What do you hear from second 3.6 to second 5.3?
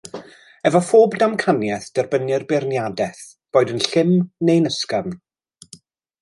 yn llym neu'n ysgafn